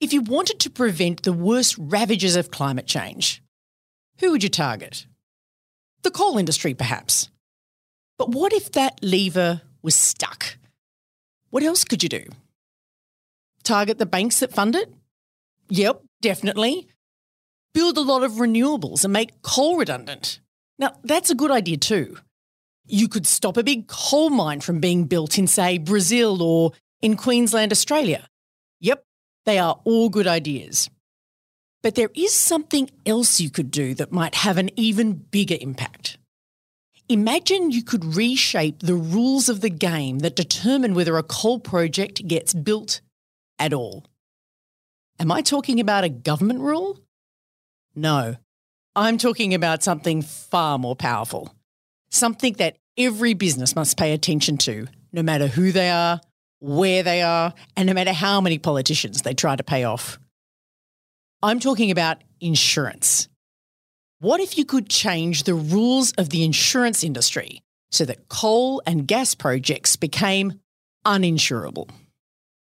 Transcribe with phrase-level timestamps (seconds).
[0.00, 3.42] If you wanted to prevent the worst ravages of climate change,
[4.20, 5.06] who would you target?
[6.02, 7.30] The coal industry, perhaps.
[8.16, 10.56] But what if that lever was stuck?
[11.50, 12.26] What else could you do?
[13.64, 14.92] Target the banks that fund it?
[15.68, 16.86] Yep, definitely.
[17.74, 20.38] Build a lot of renewables and make coal redundant.
[20.78, 22.18] Now, that's a good idea too.
[22.86, 26.72] You could stop a big coal mine from being built in, say, Brazil or
[27.02, 28.28] in Queensland, Australia.
[28.80, 29.04] Yep,
[29.46, 30.90] they are all good ideas.
[31.82, 36.18] But there is something else you could do that might have an even bigger impact.
[37.08, 42.26] Imagine you could reshape the rules of the game that determine whether a coal project
[42.26, 43.00] gets built
[43.58, 44.04] at all.
[45.18, 46.98] Am I talking about a government rule?
[47.94, 48.36] No,
[48.94, 51.54] I'm talking about something far more powerful.
[52.10, 56.20] Something that every business must pay attention to, no matter who they are,
[56.60, 60.18] where they are, and no matter how many politicians they try to pay off.
[61.42, 63.28] I'm talking about insurance.
[64.20, 69.06] What if you could change the rules of the insurance industry so that coal and
[69.06, 70.60] gas projects became
[71.06, 71.88] uninsurable?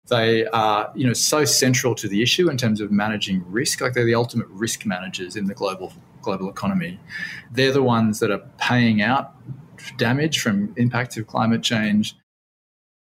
[0.10, 3.82] They are, you know, so central to the issue in terms of managing risk.
[3.82, 7.00] Like they're the ultimate risk managers in the global global economy.
[7.52, 9.34] They're the ones that are paying out
[9.98, 12.16] damage from impacts of climate change.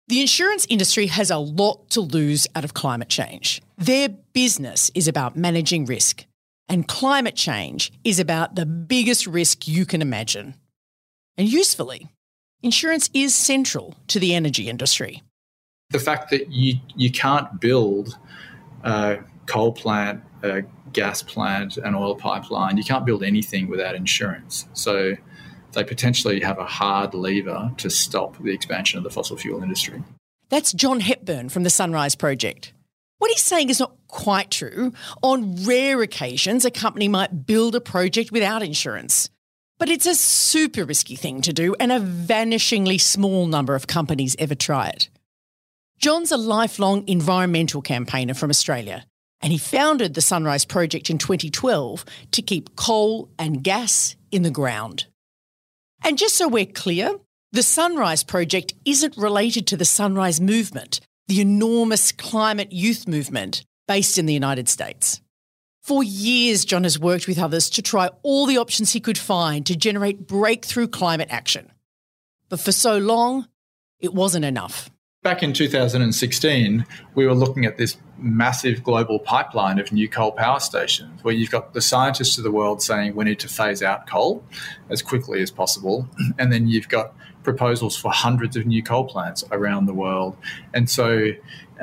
[0.08, 3.62] The insurance industry has a lot to lose out of climate change.
[3.76, 6.24] Their business is about managing risk,
[6.68, 10.54] and climate change is about the biggest risk you can imagine.
[11.36, 12.08] And usefully,
[12.62, 15.22] insurance is central to the energy industry
[15.90, 18.18] the fact that you you can't build
[18.84, 24.66] a coal plant, a gas plant, an oil pipeline, you can't build anything without insurance.
[24.72, 25.14] So
[25.72, 30.02] they potentially have a hard lever to stop the expansion of the fossil fuel industry.
[30.48, 32.72] That's John Hepburn from the Sunrise Project.
[33.18, 34.92] What he's saying is not quite true.
[35.22, 39.28] On rare occasions, a company might build a project without insurance.
[39.78, 44.34] But it's a super risky thing to do, and a vanishingly small number of companies
[44.38, 45.08] ever try it.
[45.98, 49.04] John's a lifelong environmental campaigner from Australia,
[49.40, 54.50] and he founded the Sunrise Project in 2012 to keep coal and gas in the
[54.50, 55.06] ground.
[56.04, 57.18] And just so we're clear,
[57.52, 64.18] the Sunrise Project isn't related to the Sunrise Movement, the enormous climate youth movement based
[64.18, 65.20] in the United States.
[65.82, 69.64] For years, John has worked with others to try all the options he could find
[69.66, 71.72] to generate breakthrough climate action.
[72.50, 73.48] But for so long,
[73.98, 74.90] it wasn't enough.
[75.24, 76.86] Back in 2016,
[77.16, 81.50] we were looking at this massive global pipeline of new coal power stations where you've
[81.50, 84.44] got the scientists of the world saying we need to phase out coal
[84.90, 86.08] as quickly as possible.
[86.38, 90.36] And then you've got proposals for hundreds of new coal plants around the world.
[90.72, 91.32] And so,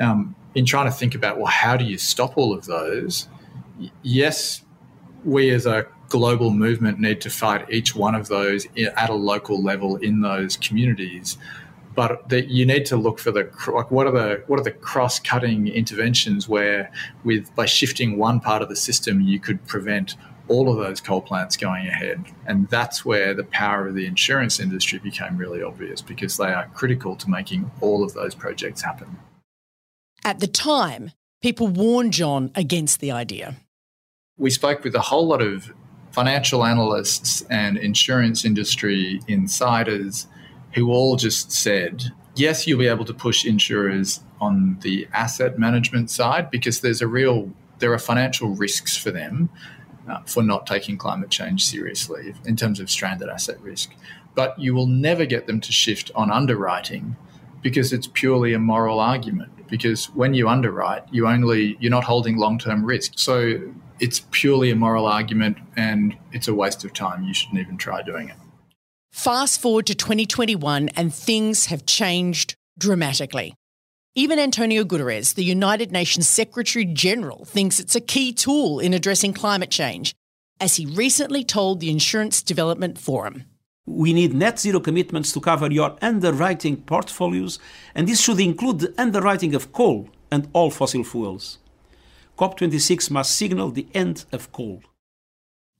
[0.00, 3.28] um, in trying to think about, well, how do you stop all of those?
[4.02, 4.62] Yes,
[5.26, 9.62] we as a global movement need to fight each one of those at a local
[9.62, 11.36] level in those communities
[11.96, 14.70] but that you need to look for the like what are the what are the
[14.70, 16.92] cross-cutting interventions where
[17.24, 20.14] with by shifting one part of the system you could prevent
[20.48, 22.24] all of those coal plants going ahead?
[22.46, 26.70] And that's where the power of the insurance industry became really obvious because they are
[26.74, 29.18] critical to making all of those projects happen.
[30.24, 31.12] At the time
[31.42, 33.56] people warned John against the idea.
[34.38, 35.72] We spoke with a whole lot of
[36.10, 40.26] financial analysts and insurance industry insiders
[40.74, 42.04] who all just said,
[42.34, 47.06] yes, you'll be able to push insurers on the asset management side because there's a
[47.06, 49.50] real there are financial risks for them
[50.08, 53.94] uh, for not taking climate change seriously in terms of stranded asset risk.
[54.34, 57.16] But you will never get them to shift on underwriting
[57.62, 59.52] because it's purely a moral argument.
[59.68, 63.14] Because when you underwrite, you only you're not holding long-term risk.
[63.16, 67.24] So it's purely a moral argument and it's a waste of time.
[67.24, 68.36] You shouldn't even try doing it.
[69.16, 73.54] Fast forward to 2021 and things have changed dramatically.
[74.14, 79.32] Even Antonio Guterres, the United Nations Secretary General, thinks it's a key tool in addressing
[79.32, 80.14] climate change,
[80.60, 83.44] as he recently told the Insurance Development Forum.
[83.86, 87.58] We need net zero commitments to cover your underwriting portfolios,
[87.94, 91.56] and this should include the underwriting of coal and all fossil fuels.
[92.38, 94.82] COP26 must signal the end of coal.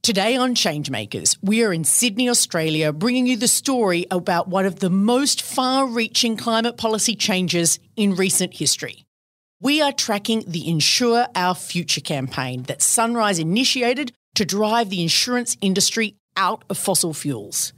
[0.07, 4.79] Today on Changemakers, we are in Sydney, Australia, bringing you the story about one of
[4.79, 9.05] the most far reaching climate policy changes in recent history.
[9.61, 15.57] We are tracking the Insure Our Future campaign that Sunrise initiated to drive the insurance
[15.61, 17.73] industry out of fossil fuels.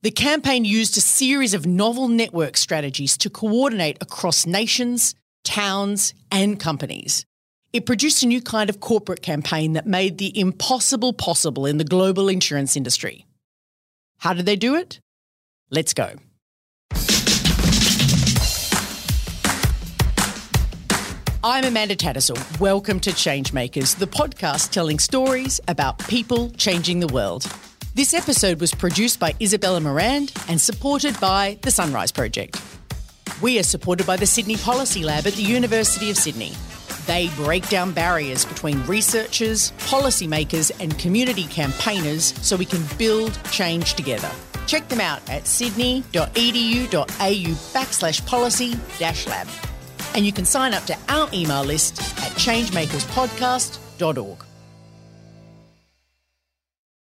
[0.00, 5.14] The campaign used a series of novel network strategies to coordinate across nations,
[5.44, 7.26] towns, and companies.
[7.74, 11.82] It produced a new kind of corporate campaign that made the impossible possible in the
[11.82, 13.26] global insurance industry.
[14.18, 15.00] How did they do it?
[15.70, 16.14] Let's go.
[21.42, 22.60] I'm Amanda Tattersall.
[22.60, 27.44] Welcome to Changemakers, the podcast telling stories about people changing the world.
[27.96, 32.56] This episode was produced by Isabella Morand and supported by the Sunrise Project.
[33.42, 36.52] We are supported by the Sydney Policy Lab at the University of Sydney.
[37.06, 43.94] They break down barriers between researchers, policymakers, and community campaigners so we can build change
[43.94, 44.30] together.
[44.66, 47.04] Check them out at sydney.edu.au
[47.74, 49.46] backslash policy dash lab.
[50.14, 54.44] And you can sign up to our email list at changemakerspodcast.org.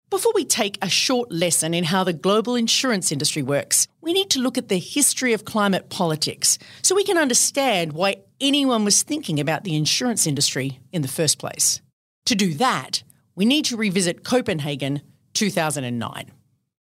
[0.09, 4.31] Before we take a short lesson in how the global insurance industry works, we need
[4.31, 9.03] to look at the history of climate politics so we can understand why anyone was
[9.03, 11.81] thinking about the insurance industry in the first place.
[12.27, 13.03] To do that,
[13.35, 15.03] we need to revisit Copenhagen
[15.35, 16.31] 2009.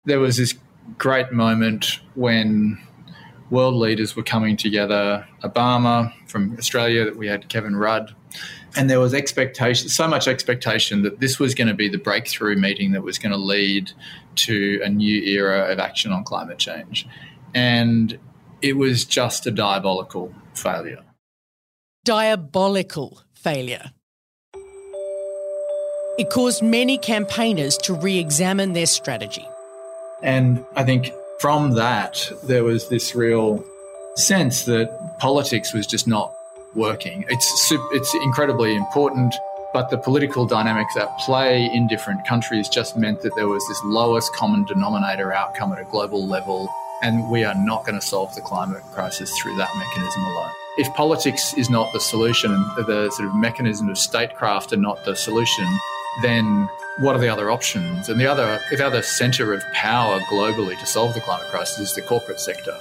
[0.03, 0.53] There was this
[0.97, 2.84] great moment when
[3.55, 5.27] world leaders were coming together.
[5.43, 8.13] Obama from Australia, that we had Kevin Rudd,
[8.75, 12.55] and there was expectation, so much expectation that this was going to be the breakthrough
[12.55, 13.91] meeting that was going to lead
[14.35, 17.07] to a new era of action on climate change.
[17.53, 18.19] And
[18.61, 21.01] it was just a diabolical failure
[22.05, 23.91] diabolical failure.
[26.17, 29.45] It caused many campaigners to re examine their strategy.
[30.23, 33.63] And I think from that, there was this real
[34.15, 36.33] sense that politics was just not
[36.73, 37.25] working.
[37.29, 39.35] It's, it's incredibly important,
[39.73, 43.81] but the political dynamics at play in different countries just meant that there was this
[43.83, 46.69] lowest common denominator outcome at a global level.
[47.01, 50.93] And we are not going to solve the climate crisis through that mechanism alone if
[50.93, 55.65] politics is not the solution the sort of mechanism of statecraft are not the solution,
[56.21, 58.07] then what are the other options?
[58.09, 61.95] And the other, the other centre of power globally to solve the climate crisis is
[61.95, 62.75] the corporate sector.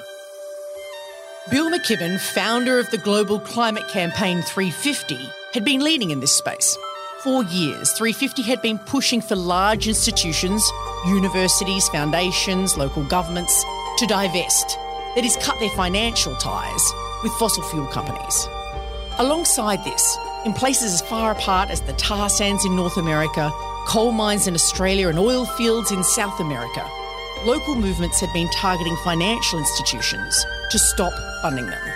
[1.51, 5.19] Bill McKibben, founder of the global climate campaign 350,
[5.53, 6.77] had been leading in this space.
[7.23, 10.65] For years, 350 had been pushing for large institutions,
[11.07, 13.65] universities, foundations, local governments,
[13.99, 14.79] to divest,
[15.17, 16.83] that is, cut their financial ties
[17.23, 18.49] with fossil fuel companies.
[19.19, 23.53] Alongside this, in places as far apart as the tar sands in North America,
[23.87, 26.89] coal mines in Australia, and oil fields in South America,
[27.45, 31.93] local movements had been targeting financial institutions to stop funding them.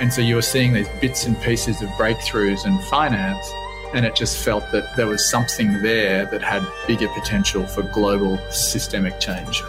[0.00, 3.50] And so you were seeing these bits and pieces of breakthroughs in finance,
[3.94, 8.38] and it just felt that there was something there that had bigger potential for global
[8.50, 9.62] systemic change.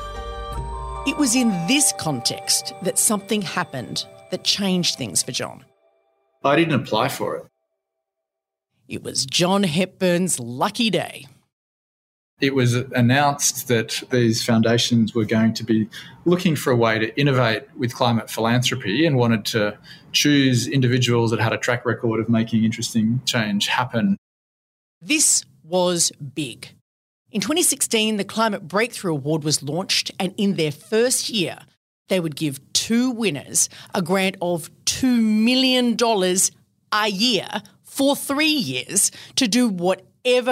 [1.06, 5.64] It was in this context that something happened that changed things for John?
[6.44, 7.46] I didn't apply for it.
[8.88, 11.28] It was John Hepburn's lucky day.
[12.44, 15.88] It was announced that these foundations were going to be
[16.26, 19.78] looking for a way to innovate with climate philanthropy and wanted to
[20.12, 24.18] choose individuals that had a track record of making interesting change happen.
[25.02, 26.68] This was big.
[27.32, 31.60] In 2016, the Climate Breakthrough Award was launched, and in their first year,
[32.10, 35.96] they would give two winners a grant of $2 million
[36.92, 37.48] a year
[37.86, 40.10] for three years to do whatever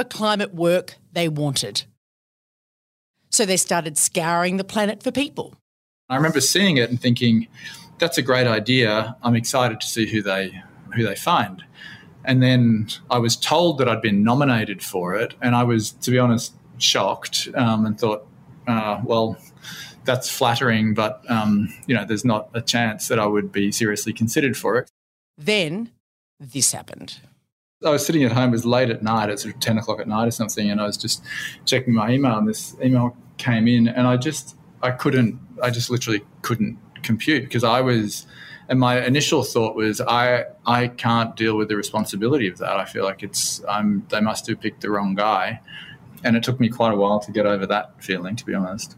[0.10, 1.84] climate work they wanted.
[3.30, 5.56] So they started scouring the planet for people.
[6.10, 7.48] I remember seeing it and thinking,
[7.98, 9.16] that's a great idea.
[9.24, 10.62] I'm excited to see who they
[10.94, 11.64] who they find.
[12.26, 16.12] And then I was told that I'd been nominated for it, and I was, to
[16.12, 18.28] be honest, shocked um, and thought,
[18.68, 19.38] uh, well,
[20.04, 24.14] that's flattering, but um, you know, there's not a chance that I would be seriously
[24.14, 24.90] considered for it.
[25.38, 25.92] Then
[26.40, 27.20] this happened.
[27.84, 30.00] I was sitting at home, it was late at night, it's sort of 10 o'clock
[30.00, 31.24] at night or something, and I was just
[31.66, 35.90] checking my email, and this email came in, and I just, I couldn't, I just
[35.90, 38.28] literally couldn't compute because I was,
[38.70, 42.78] and my initial thought was, I, I can't deal with the responsibility of that.
[42.78, 45.60] I feel like it's, I'm, they must have picked the wrong guy.
[46.24, 48.96] And it took me quite a while to get over that feeling, to be honest.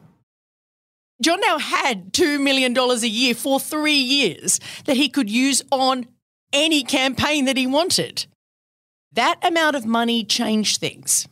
[1.22, 6.06] John now had $2 million a year for three years that he could use on
[6.52, 8.28] any campaign that he wanted.
[9.14, 11.28] That amount of money changed things.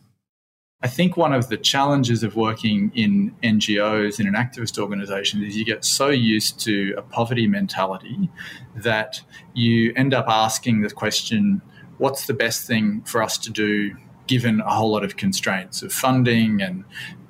[0.84, 5.56] I think one of the challenges of working in NGOs in an activist organization is
[5.56, 8.30] you get so used to a poverty mentality
[8.76, 9.22] that
[9.54, 11.62] you end up asking the question
[11.98, 13.96] what's the best thing for us to do
[14.26, 16.84] given a whole lot of constraints of funding and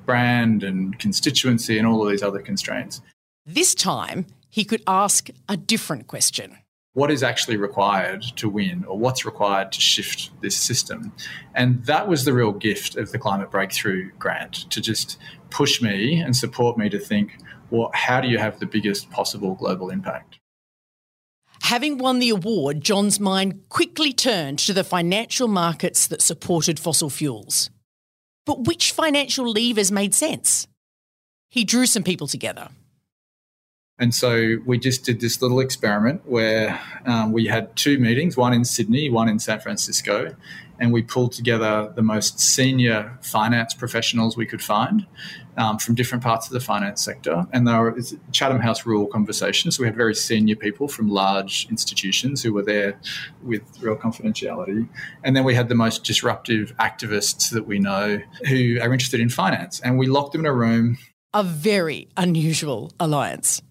[0.06, 3.02] brand and constituency and all of these other constraints?
[3.46, 6.58] This time, he could ask a different question
[6.94, 11.14] what is actually required to win or what's required to shift this system.
[11.56, 15.18] And that was the real gift of the Climate Breakthrough Grant to just
[15.50, 17.38] push me and support me to think,
[17.70, 20.40] well, how do you have the biggest possible global impact?
[21.64, 27.10] Having won the award, John's mind quickly turned to the financial markets that supported fossil
[27.10, 27.70] fuels.
[28.46, 30.68] But which financial levers made sense?
[31.50, 32.70] He drew some people together.
[34.00, 38.52] And so we just did this little experiment where um, we had two meetings, one
[38.52, 40.36] in Sydney, one in San Francisco,
[40.80, 45.06] and we pulled together the most senior finance professionals we could find
[45.56, 47.46] um, from different parts of the finance sector.
[47.54, 47.96] And they were
[48.32, 49.78] Chatham House rule conversations.
[49.78, 53.00] So we had very senior people from large institutions who were there
[53.44, 54.90] with real confidentiality.
[55.24, 58.20] And then we had the most disruptive activists that we know
[58.50, 59.80] who are interested in finance.
[59.82, 60.98] And we locked them in a room.
[61.36, 63.62] A very unusual alliance.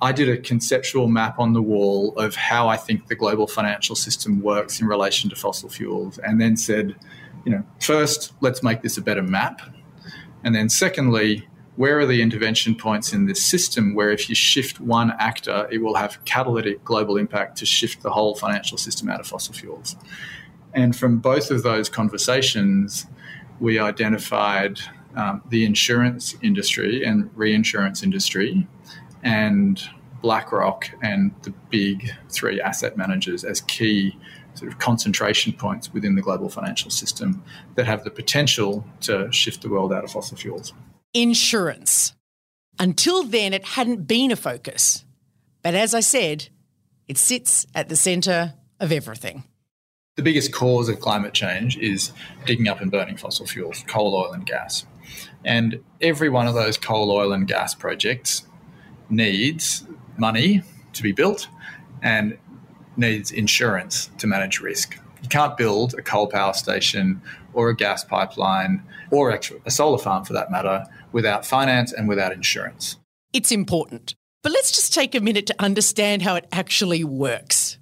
[0.00, 3.96] I did a conceptual map on the wall of how I think the global financial
[3.96, 6.94] system works in relation to fossil fuels, and then said,
[7.46, 9.62] you know, first, let's make this a better map.
[10.44, 14.80] And then, secondly, where are the intervention points in this system where if you shift
[14.80, 19.20] one actor, it will have catalytic global impact to shift the whole financial system out
[19.20, 19.96] of fossil fuels?
[20.74, 23.06] And from both of those conversations,
[23.60, 24.78] we identified
[25.14, 28.66] um, the insurance industry and reinsurance industry
[29.26, 29.82] and
[30.22, 34.16] BlackRock and the big three asset managers as key
[34.54, 37.42] sort of concentration points within the global financial system
[37.74, 40.72] that have the potential to shift the world out of fossil fuels.
[41.12, 42.14] Insurance.
[42.78, 45.04] Until then, it hadn't been a focus.
[45.62, 46.48] But as I said,
[47.08, 49.42] it sits at the centre of everything.
[50.14, 52.12] The biggest cause of climate change is
[52.46, 54.86] digging up and burning fossil fuels, coal, oil, and gas.
[55.44, 58.45] And every one of those coal, oil, and gas projects
[59.08, 59.84] needs
[60.18, 61.48] money to be built
[62.02, 62.38] and
[62.96, 64.98] needs insurance to manage risk.
[65.22, 67.20] You can't build a coal power station
[67.52, 69.30] or a gas pipeline or
[69.64, 72.96] a solar farm for that matter without finance and without insurance.
[73.32, 74.14] It's important.
[74.42, 77.78] But let's just take a minute to understand how it actually works.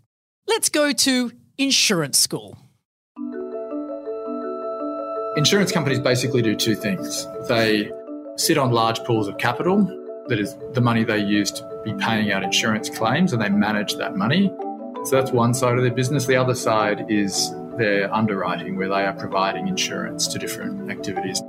[0.47, 2.59] Let's go to insurance school.
[5.37, 7.27] Insurance companies basically do two things.
[7.49, 7.91] They
[8.37, 12.33] sit on large pools of capital that is the money they use to be paying
[12.33, 14.53] out insurance claims and they manage that money.
[15.05, 16.27] So that's one side of their business.
[16.27, 21.43] The other side is their underwriting, where they are providing insurance to different activities.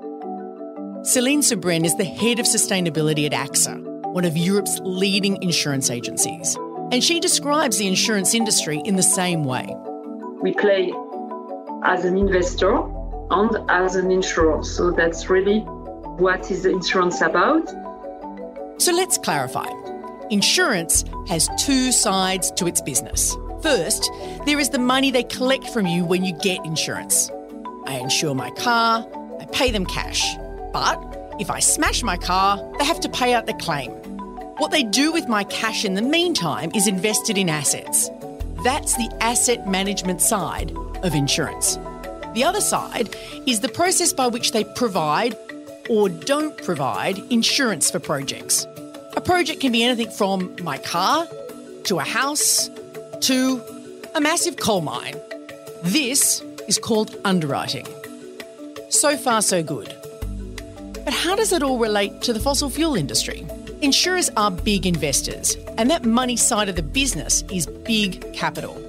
[1.03, 6.58] Celine Soubranne is the head of sustainability at AXA, one of Europe's leading insurance agencies.
[6.91, 9.67] And she describes the insurance industry in the same way.
[10.41, 10.91] We play
[11.84, 12.75] as an investor
[13.32, 14.63] and as an insurer.
[14.63, 15.60] So that's really
[16.17, 17.72] what is insurance about.
[18.77, 19.67] So let's clarify.
[20.29, 23.36] Insurance has two sides to its business.
[23.62, 24.12] First,
[24.46, 27.32] there is the money they collect from you when you get insurance.
[27.86, 29.08] I insure my car,
[29.39, 30.36] I pay them cash.
[30.74, 31.00] But
[31.39, 33.91] if I smash my car, they have to pay out the claim.
[34.58, 38.10] What they do with my cash in the meantime is invested in assets.
[38.63, 41.77] That's the asset management side of insurance.
[42.34, 43.15] The other side
[43.46, 45.38] is the process by which they provide
[45.89, 48.65] or don't provide insurance for projects.
[49.15, 51.27] A project can be anything from my car
[51.86, 52.70] to a house
[53.22, 53.62] to
[54.13, 55.15] a massive coal mine.
[55.84, 57.88] This is called underwriting.
[58.89, 59.94] So far, so good.
[61.04, 63.46] But how does it all relate to the fossil fuel industry?
[63.82, 68.82] Insurers are big investors, and that money side of the business is big capital.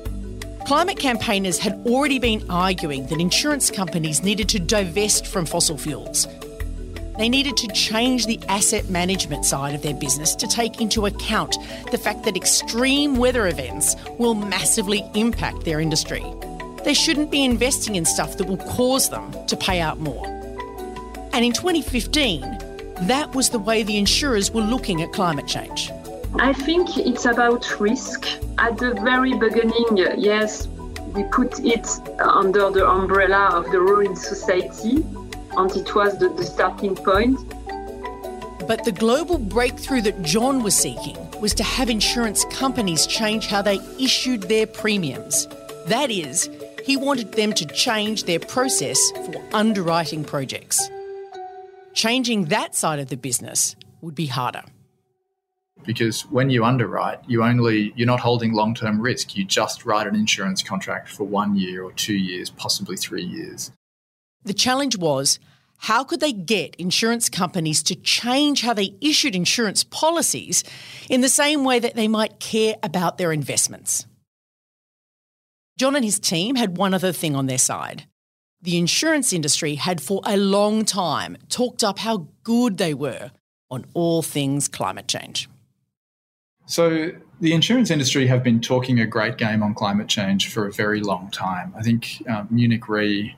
[0.67, 6.27] Climate campaigners had already been arguing that insurance companies needed to divest from fossil fuels
[7.19, 11.57] they needed to change the asset management side of their business to take into account
[11.91, 16.25] the fact that extreme weather events will massively impact their industry.
[16.85, 20.27] They shouldn't be investing in stuff that will cause them to pay out more.
[21.33, 22.43] And in 2015,
[23.03, 25.91] that was the way the insurers were looking at climate change.
[26.39, 28.27] I think it's about risk.
[28.59, 30.69] At the very beginning, yes,
[31.15, 31.89] we put it
[32.21, 35.05] under the umbrella of the ruling society
[35.57, 37.39] and it was the, the starting point.
[38.67, 43.63] But the global breakthrough that John was seeking was to have insurance companies change how
[43.63, 45.47] they issued their premiums.
[45.87, 46.51] That is,
[46.85, 50.89] he wanted them to change their process for underwriting projects.
[51.95, 54.63] Changing that side of the business would be harder
[55.85, 60.15] because when you underwrite you only you're not holding long-term risk you just write an
[60.15, 63.71] insurance contract for 1 year or 2 years possibly 3 years
[64.47, 65.39] the challenge was
[65.79, 70.65] how could they get insurance companies to change how they issued insurance policies
[71.11, 74.07] in the same way that they might care about their investments
[75.79, 78.07] John and his team had one other thing on their side
[78.63, 83.31] the insurance industry had for a long time talked up how good they were
[83.71, 85.49] on all things climate change.
[86.67, 90.73] So the insurance industry have been talking a great game on climate change for a
[90.73, 91.73] very long time.
[91.77, 93.37] I think um, Munich Re,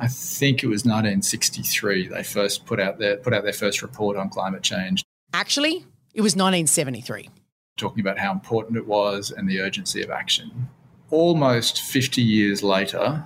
[0.00, 4.16] I think it was 1963 they first put out their put out their first report
[4.16, 5.04] on climate change.
[5.34, 7.28] Actually, it was 1973.
[7.76, 10.70] Talking about how important it was and the urgency of action.
[11.10, 13.24] Almost 50 years later,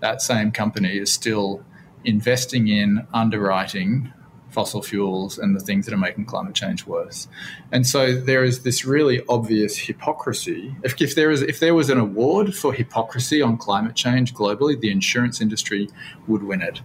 [0.00, 1.64] that same company is still
[2.04, 4.12] investing in underwriting
[4.54, 7.28] fossil fuels and the things that are making climate change worse.
[7.72, 10.74] And so there is this really obvious hypocrisy.
[10.84, 14.80] If, if there is if there was an award for hypocrisy on climate change globally,
[14.80, 15.88] the insurance industry
[16.28, 16.82] would win it.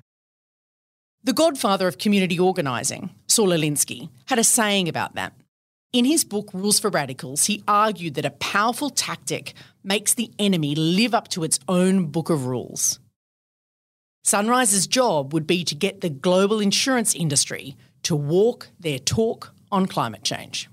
[1.24, 5.34] The godfather of community organising, Saul Alinsky, had a saying about that.
[5.92, 10.76] In his book Rules for Radicals, he argued that a powerful tactic makes the enemy
[10.76, 13.00] live up to its own book of rules.
[14.24, 19.86] Sunrise's job would be to get the global insurance industry to walk their talk on
[19.86, 20.70] climate change.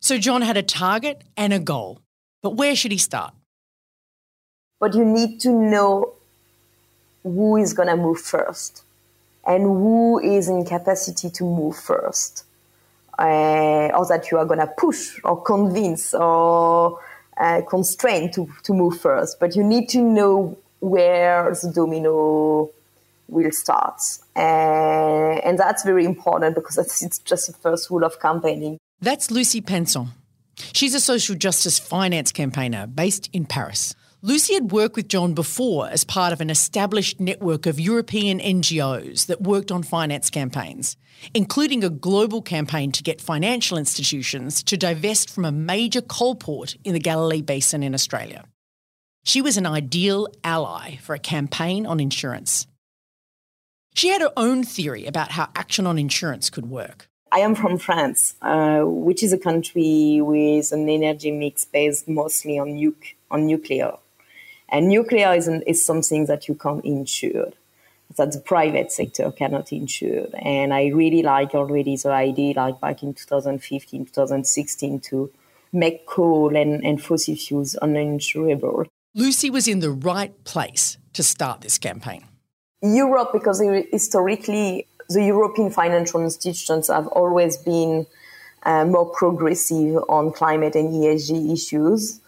[0.00, 2.00] So John had a target and a goal,
[2.42, 3.34] but where should he start?
[4.78, 6.14] But you need to know
[7.22, 8.84] who is going to move first
[9.46, 12.44] and who is in capacity to move first.
[13.18, 17.00] Uh, or that you are going to push or convince or
[17.38, 19.40] uh, constrain to, to move first.
[19.40, 22.70] But you need to know where the domino
[23.28, 24.00] will start.
[24.34, 28.78] And, and that's very important because it's just the first rule of campaigning.
[29.00, 30.08] That's Lucie Pinson.
[30.72, 33.94] She's a social justice finance campaigner based in Paris.
[34.22, 39.26] Lucy had worked with John before as part of an established network of European NGOs
[39.26, 40.96] that worked on finance campaigns,
[41.34, 46.76] including a global campaign to get financial institutions to divest from a major coal port
[46.82, 48.44] in the Galilee Basin in Australia.
[49.26, 52.68] She was an ideal ally for a campaign on insurance.
[53.92, 57.08] She had her own theory about how action on insurance could work.
[57.32, 62.60] I am from France, uh, which is a country with an energy mix based mostly
[62.60, 62.94] on,
[63.28, 63.94] on nuclear.
[64.68, 67.50] And nuclear is, an, is something that you can't insure,
[68.16, 70.28] that the private sector cannot insure.
[70.38, 75.32] And I really like already the idea, like back in 2015, 2016, to
[75.72, 78.86] make coal and, and fossil fuels uninsurable.
[79.16, 82.22] Lucie was in the right place to start this campaign.
[82.82, 88.06] Europe, because historically the European financial institutions have always been
[88.64, 92.20] uh, more progressive on climate and ESG issues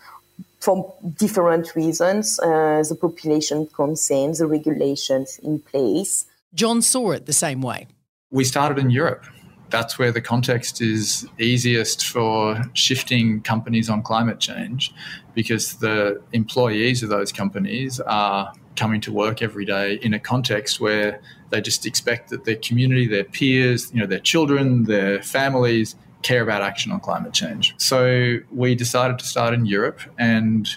[0.60, 2.40] for different reasons.
[2.40, 6.24] Uh, the population concerns, the regulations in place.
[6.54, 7.86] John saw it the same way.
[8.30, 9.26] We started in Europe
[9.70, 14.92] that's where the context is easiest for shifting companies on climate change
[15.34, 20.80] because the employees of those companies are coming to work every day in a context
[20.80, 25.96] where they just expect that their community, their peers, you know, their children, their families
[26.22, 27.74] care about action on climate change.
[27.78, 30.68] So we decided to start in Europe and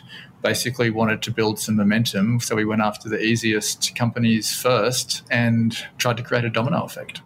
[0.41, 2.39] basically wanted to build some momentum.
[2.39, 7.21] So we went after the easiest companies first and tried to create a domino effect.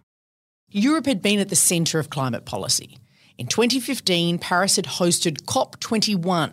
[0.78, 2.98] Europe had been at the centre of climate policy.
[3.38, 6.52] In 2015, Paris had hosted COP21,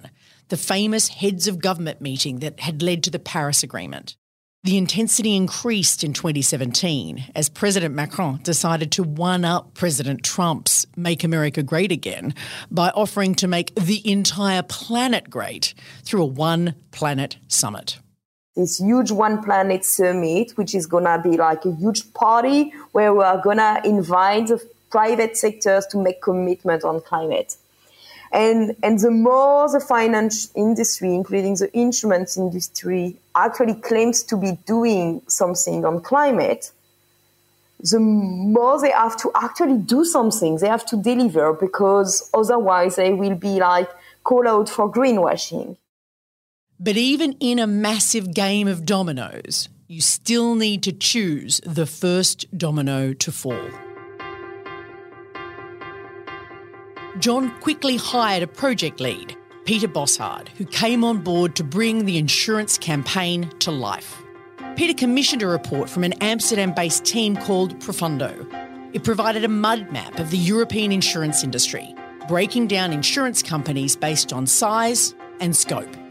[0.48, 4.16] the famous heads of government meeting that had led to the Paris Agreement.
[4.62, 11.24] The intensity increased in 2017 as President Macron decided to one up President Trump's Make
[11.24, 12.32] America Great Again
[12.70, 17.98] by offering to make the entire planet great through a One Planet Summit
[18.56, 23.14] this huge one planet summit, which is going to be like a huge party where
[23.14, 27.56] we are going to invite the private sectors to make commitment on climate.
[28.30, 34.52] And, and the more the finance industry, including the insurance industry, actually claims to be
[34.66, 36.70] doing something on climate,
[37.80, 40.56] the more they have to actually do something.
[40.56, 43.90] They have to deliver because otherwise they will be like
[44.24, 45.76] called out for greenwashing.
[46.84, 52.44] But even in a massive game of dominoes, you still need to choose the first
[52.58, 53.70] domino to fall.
[57.20, 62.18] John quickly hired a project lead, Peter Bosshard, who came on board to bring the
[62.18, 64.20] insurance campaign to life.
[64.74, 68.44] Peter commissioned a report from an Amsterdam based team called Profundo.
[68.92, 71.94] It provided a mud map of the European insurance industry,
[72.26, 76.01] breaking down insurance companies based on size and scope.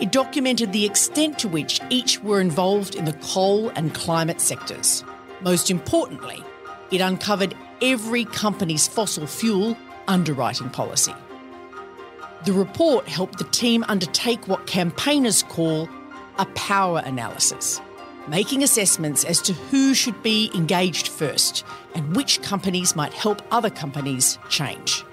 [0.00, 5.04] It documented the extent to which each were involved in the coal and climate sectors.
[5.42, 6.42] Most importantly,
[6.90, 9.76] it uncovered every company's fossil fuel
[10.08, 11.14] underwriting policy.
[12.46, 15.86] The report helped the team undertake what campaigners call
[16.38, 17.78] a power analysis,
[18.26, 21.62] making assessments as to who should be engaged first
[21.94, 25.04] and which companies might help other companies change.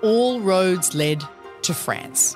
[0.00, 1.22] All roads led
[1.62, 2.34] to France.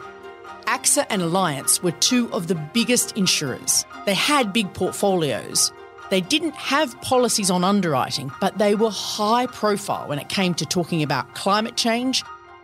[0.67, 3.85] AXA and Allianz were two of the biggest insurers.
[4.07, 5.73] They had big portfolios.
[6.11, 10.67] They didn't have policies on underwriting, but they were high profile when it came to
[10.67, 12.23] talking about climate change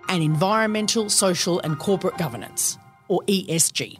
[0.09, 3.99] and environmental, social, and corporate governance, or ESG.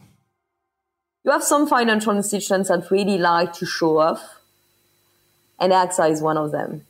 [1.25, 4.41] You have some financial institutions that really like to show off,
[5.59, 6.85] and AXA is one of them.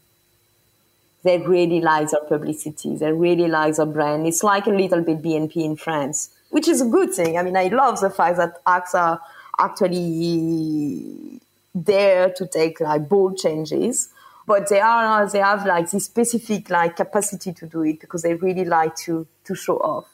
[1.22, 4.26] They really like their publicity, they really like their brand.
[4.26, 7.38] It's like a little bit BNP in France which is a good thing.
[7.38, 9.20] I mean, I love the fact that AXA
[9.58, 11.40] actually
[11.80, 14.08] dare to take like bold changes,
[14.46, 18.34] but they are they have like this specific like capacity to do it because they
[18.34, 20.06] really like to to show off.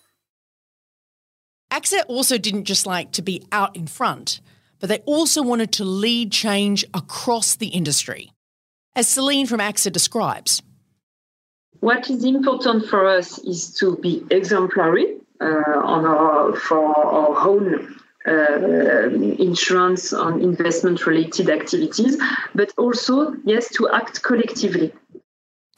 [1.73, 4.41] AXA also didn't just like to be out in front,
[4.79, 8.31] but they also wanted to lead change across the industry.
[8.95, 10.63] As Celine from AXA describes,
[11.81, 17.97] what is important for us is to be exemplary on our for our own
[18.27, 22.21] uh, insurance on investment related activities,
[22.55, 24.93] but also, yes, to act collectively.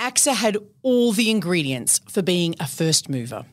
[0.00, 3.44] AXA had all the ingredients for being a first mover.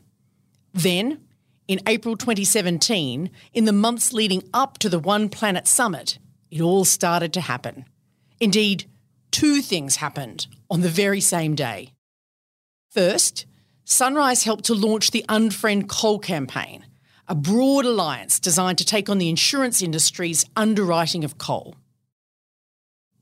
[0.72, 1.20] Then,
[1.68, 6.18] in April 2017, in the months leading up to the One Planet Summit,
[6.50, 7.84] it all started to happen.
[8.38, 8.84] Indeed,
[9.30, 11.92] two things happened on the very same day.
[12.90, 13.46] First,
[13.88, 16.84] Sunrise helped to launch the Unfriend Coal campaign,
[17.28, 21.76] a broad alliance designed to take on the insurance industry's underwriting of coal.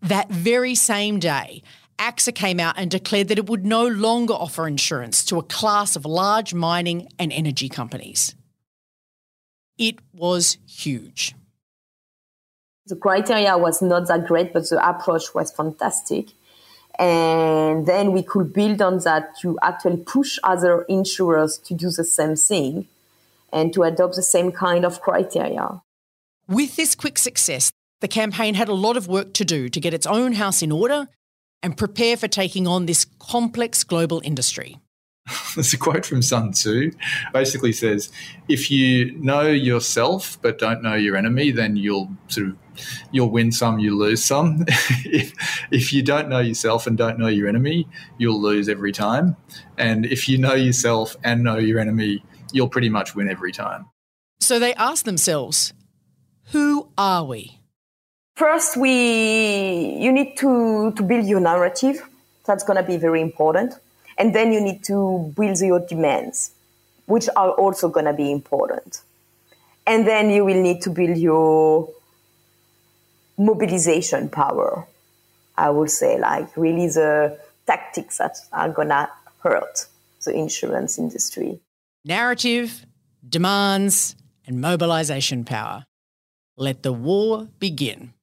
[0.01, 1.63] That very same day,
[1.99, 5.97] AXA came out and declared that it would no longer offer insurance to a class
[5.97, 8.35] of large mining and energy companies.
[9.77, 11.35] It was huge.
[12.87, 16.31] The criteria was not that great, but the approach was fantastic
[16.99, 22.05] and then we could build on that to actually push other insurers to do the
[22.05, 22.87] same thing
[23.53, 25.83] and to adopt the same kind of criteria.
[26.49, 29.95] With this quick success, the campaign had a lot of work to do to get
[29.95, 31.09] its own house in order
[31.63, 34.77] and prepare for taking on this complex global industry.
[35.55, 36.93] There's a quote from Sun Tzu.
[37.33, 38.11] Basically says,
[38.49, 42.57] if you know yourself but don't know your enemy, then you'll sort of
[43.13, 44.65] you'll win some, you lose some.
[44.69, 45.33] if,
[45.71, 47.87] if you don't know yourself and don't know your enemy,
[48.19, 49.37] you'll lose every time.
[49.79, 53.87] And if you know yourself and know your enemy, you'll pretty much win every time.
[54.41, 55.73] So they ask themselves,
[56.53, 57.61] who are we?
[58.37, 62.03] First, we you need to, to build your narrative.
[62.45, 63.75] That's going to be very important.
[64.19, 66.53] And then you need to build your demands,
[67.07, 69.01] which are also going to be important.
[69.87, 71.89] And then you will need to build your
[73.37, 74.87] mobilization power.
[75.57, 79.09] I would say, like really the tactics that are gonna
[79.43, 79.87] hurt
[80.25, 81.61] the insurance industry.
[82.05, 82.87] Narrative,
[83.27, 85.85] demands, and mobilization power.
[86.57, 88.15] Let the war begin.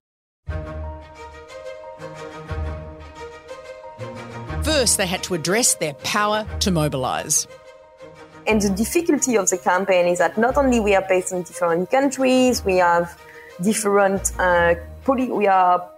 [4.71, 7.45] First, they had to address their power to mobilize.
[8.47, 11.91] And the difficulty of the campaign is that not only we are based in different
[11.91, 13.19] countries, we have
[13.62, 15.89] different uh, we are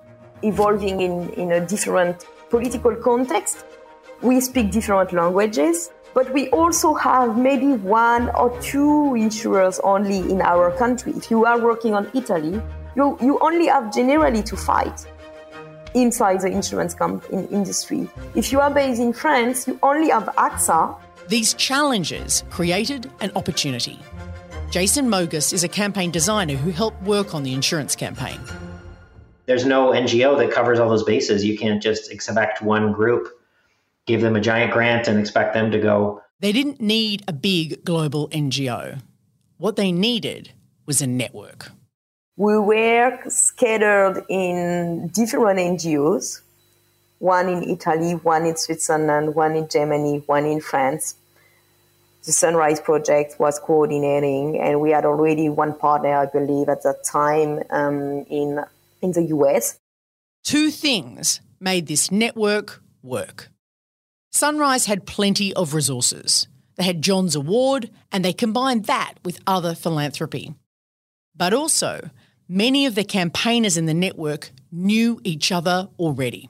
[0.42, 3.64] evolving in, in a different political context.
[4.24, 10.42] We speak different languages, but we also have maybe one or two insurers only in
[10.42, 11.14] our country.
[11.16, 12.60] If you are working on Italy,
[12.96, 15.06] you, you only have generally to fight
[15.94, 18.10] inside the insurance comp- in industry.
[18.36, 20.96] If you are based in France, you only have AXA.
[21.28, 24.00] These challenges created an opportunity.
[24.72, 28.40] Jason Mogus is a campaign designer who helped work on the insurance campaign
[29.46, 31.44] there's no NGO that covers all those bases.
[31.44, 33.28] You can't just expect one group,
[34.06, 36.22] give them a giant grant, and expect them to go.
[36.40, 39.02] They didn't need a big global NGO.
[39.58, 40.52] What they needed
[40.86, 41.72] was a network.
[42.36, 46.42] We were scattered in different NGOs
[47.24, 51.16] one in Italy, one in Switzerland, one in Germany, one in France.
[52.26, 57.04] the Sunrise project was coordinating, and we had already one partner, I believe, at that
[57.06, 58.60] time um, in
[59.02, 59.80] in the US.
[60.44, 63.50] Two things made this network work.
[64.32, 66.48] Sunrise had plenty of resources.
[66.76, 70.56] They had John's Award, and they combined that with other philanthropy.
[71.36, 72.10] But also,
[72.54, 76.50] many of the campaigners in the network knew each other already.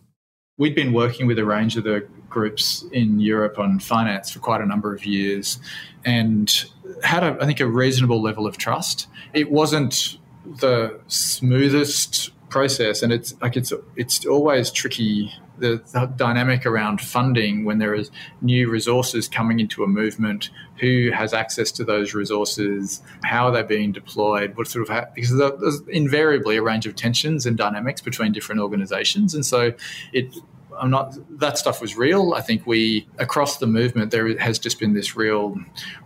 [0.58, 4.62] We'd been working with a range of the groups in Europe on finance for quite
[4.62, 5.60] a number of years
[6.06, 6.66] and
[7.04, 9.08] had, a, I think, a reasonable level of trust.
[9.34, 16.66] It wasn't the smoothest process, and it's like it's it's always tricky the, the, dynamic
[16.66, 18.12] around funding when there is
[18.42, 23.64] new resources coming into a movement, who has access to those resources, how are they
[23.64, 28.32] being deployed, what sort of because there's invariably a range of tensions and dynamics between
[28.32, 29.74] different organizations, and so
[30.12, 30.36] it.
[30.76, 31.16] I'm not.
[31.40, 32.34] That stuff was real.
[32.34, 35.56] I think we across the movement there has just been this real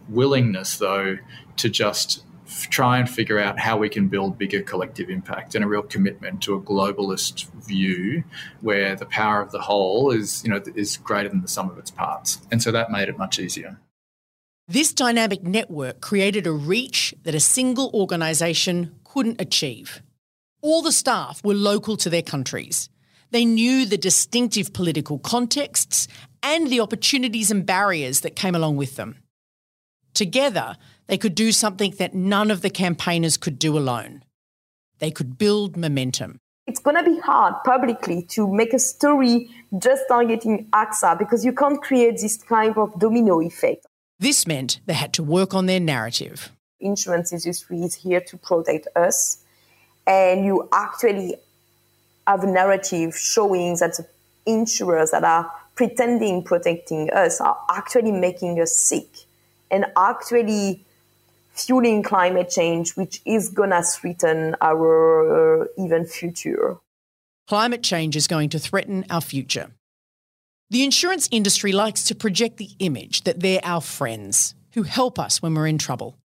[0.09, 1.17] willingness, though,
[1.55, 2.25] to just
[2.69, 6.41] try and figure out how we can build bigger collective impact and a real commitment
[6.43, 8.23] to a globalist view
[8.61, 11.77] where the power of the whole is, you know, is greater than the sum of
[11.77, 12.39] its parts.
[12.51, 13.79] And so that made it much easier.
[14.67, 20.01] This dynamic network created a reach that a single organisation couldn't achieve.
[20.61, 22.89] All the staff were local to their countries.
[23.31, 26.07] They knew the distinctive political contexts
[26.43, 29.17] and the opportunities and barriers that came along with them.
[30.13, 34.23] Together, they could do something that none of the campaigners could do alone.
[34.99, 36.39] They could build momentum.
[36.65, 41.53] It's going to be hard publicly to make a story just targeting AXA because you
[41.53, 43.85] can't create this kind of domino effect.
[44.19, 46.51] This meant they had to work on their narrative.
[46.79, 49.43] Insurance industry is here to protect us,
[50.05, 51.35] and you actually
[52.27, 54.05] have a narrative showing that the
[54.45, 59.07] insurers that are pretending protecting us are actually making us sick
[59.71, 60.83] and actually
[61.57, 66.77] fueling climate change, which is going to threaten our uh, even future.
[67.47, 69.71] Climate change is going to threaten our future.
[70.69, 75.41] The insurance industry likes to project the image that they're our friends who help us
[75.41, 76.17] when we're in trouble.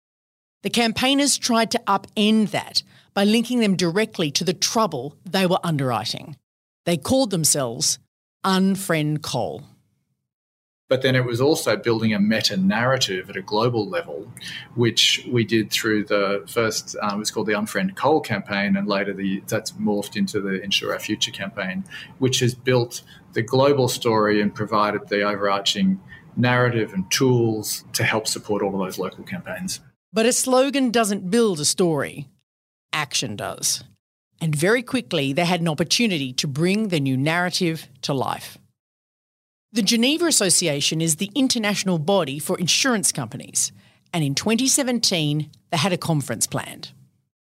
[0.63, 5.59] The campaigners tried to upend that by linking them directly to the trouble they were
[5.63, 6.37] underwriting.
[6.87, 7.99] They called themselves
[8.45, 9.65] Unfriend Coal
[10.91, 14.27] but then it was also building a meta narrative at a global level,
[14.75, 18.89] which we did through the first, um, it was called the Unfriend Coal campaign, and
[18.89, 21.85] later the that's morphed into the Insure Our Future campaign,
[22.19, 23.03] which has built
[23.35, 26.01] the global story and provided the overarching
[26.37, 29.79] narrative and tools to help support all of those local campaigns.
[30.13, 32.27] But a slogan doesn't build a story,
[32.93, 33.85] action does.
[34.41, 38.59] And very quickly, they had an opportunity to bring the new narrative to life.
[39.73, 43.71] The Geneva Association is the international body for insurance companies,
[44.13, 46.91] and in 2017, they had a conference planned.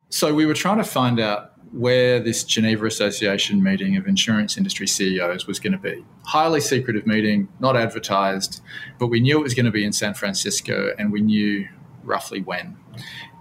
[0.09, 4.85] So we were trying to find out where this Geneva Association meeting of insurance industry
[4.85, 6.05] CEOs was going to be.
[6.25, 8.61] Highly secretive meeting, not advertised,
[8.99, 11.67] but we knew it was going to be in San Francisco and we knew
[12.03, 12.77] roughly when.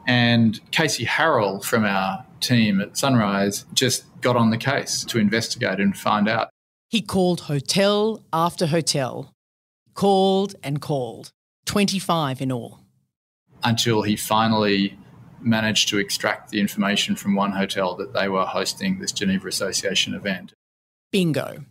[0.07, 5.79] And Casey Harrell from our team at Sunrise just got on the case to investigate
[5.79, 6.49] and find out.
[6.93, 9.33] He called hotel after hotel,
[9.95, 11.31] called and called,
[11.65, 12.81] 25 in all.
[13.65, 14.99] Until he finally
[15.41, 20.13] managed to extract the information from one hotel that they were hosting this Geneva Association
[20.13, 20.53] event.
[21.11, 21.65] Bingo.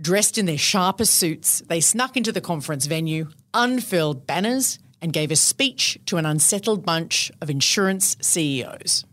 [0.00, 5.32] Dressed in their sharpest suits, they snuck into the conference venue, unfurled banners, and gave
[5.32, 9.06] a speech to an unsettled bunch of insurance CEOs.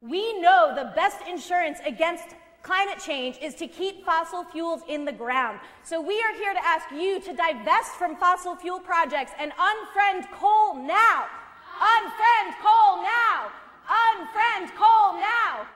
[0.00, 2.34] We know the best insurance against
[2.66, 5.60] climate change is to keep fossil fuels in the ground.
[5.84, 10.28] So we are here to ask you to divest from fossil fuel projects and unfriend
[10.32, 11.26] coal now.
[11.96, 13.52] Unfriend coal now.
[13.88, 15.68] Unfriend coal now.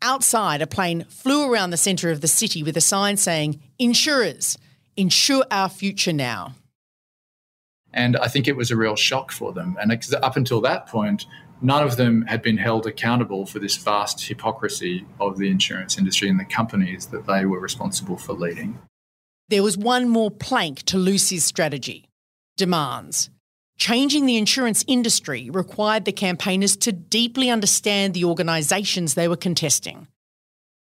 [0.00, 4.56] Outside, a plane flew around the centre of the city with a sign saying, Insurers,
[4.96, 6.54] insure our future now.
[7.92, 9.76] And I think it was a real shock for them.
[9.80, 9.90] And
[10.22, 11.26] up until that point,
[11.60, 16.28] none of them had been held accountable for this vast hypocrisy of the insurance industry
[16.28, 18.78] and the companies that they were responsible for leading.
[19.48, 22.08] There was one more plank to Lucie's strategy
[22.56, 23.30] demands.
[23.78, 30.08] Changing the insurance industry required the campaigners to deeply understand the organisations they were contesting.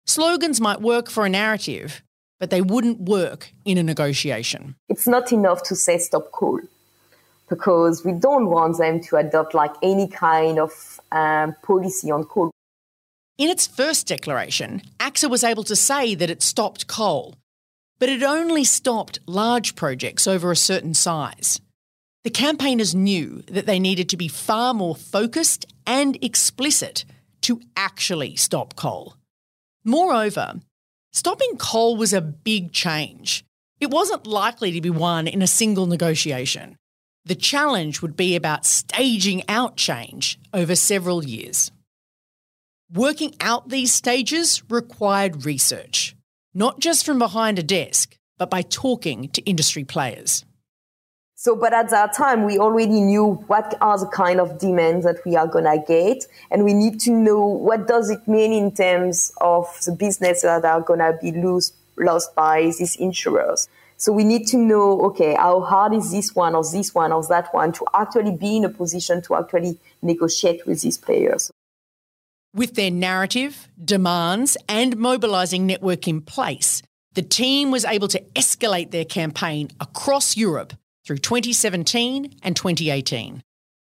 [0.05, 2.03] Slogans might work for a narrative,
[2.39, 4.75] but they wouldn't work in a negotiation.
[4.87, 6.59] It's not enough to say stop coal
[7.49, 12.51] because we don't want them to adopt like any kind of um, policy on coal.
[13.37, 17.35] In its first declaration, AXA was able to say that it stopped coal,
[17.99, 21.59] but it only stopped large projects over a certain size.
[22.25, 27.05] the campaigners knew that they needed to be far more focused and explicit
[27.39, 29.15] to actually stop coal.
[29.83, 30.55] Moreover,
[31.13, 33.45] stopping coal was a big change.
[33.79, 36.77] It wasn't likely to be won in a single negotiation.
[37.27, 41.71] The challenge would be about staging out change over several years.
[42.93, 46.15] Working out these stages required research,
[46.53, 50.45] not just from behind a desk, but by talking to industry players.
[51.33, 55.17] So, but at that time, we already knew what are the kind of demands that
[55.25, 59.33] we are gonna get, and we need to know what does it mean in terms
[59.41, 63.67] of the business that are gonna be lose, lost by these insurers.
[63.97, 67.23] So we need to know, okay, how hard is this one or this one or
[67.27, 71.51] that one to actually be in a position to actually negotiate with these players.
[72.53, 76.81] With their narrative, demands, and mobilising network in place,
[77.13, 80.73] the team was able to escalate their campaign across Europe
[81.05, 83.41] through 2017 and 2018.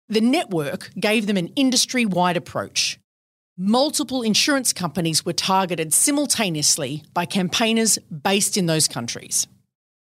[0.08, 2.98] The network gave them an industry wide approach.
[3.58, 9.46] Multiple insurance companies were targeted simultaneously by campaigners based in those countries.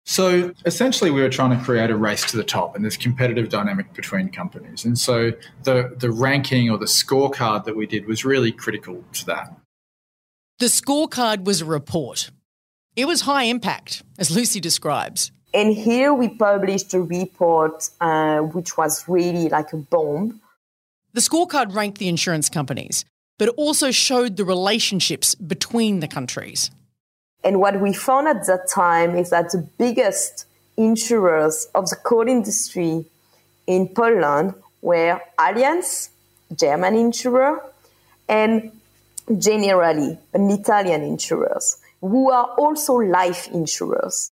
[0.09, 3.49] So essentially, we were trying to create a race to the top and this competitive
[3.49, 4.83] dynamic between companies.
[4.83, 5.33] And so
[5.65, 9.55] the, the ranking or the scorecard that we did was really critical to that.
[10.57, 12.31] The scorecard was a report.
[12.95, 15.31] It was high impact, as Lucie describes.
[15.53, 20.41] And here we published a report uh, which was really like a bomb.
[21.13, 23.05] The scorecard ranked the insurance companies,
[23.37, 26.71] but it also showed the relationships between the countries.
[27.43, 30.45] And what we found at that time is that the biggest
[30.77, 33.05] insurers of the coal industry
[33.67, 36.09] in Poland were Allianz,
[36.55, 37.63] German insurer,
[38.27, 38.71] and
[39.29, 44.31] Generali, an Italian insurers, who are also life insurers.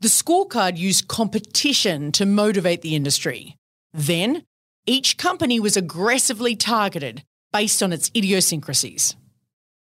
[0.00, 3.56] The scorecard used competition to motivate the industry.
[3.92, 4.42] Then,
[4.86, 7.22] each company was aggressively targeted
[7.52, 9.16] based on its idiosyncrasies.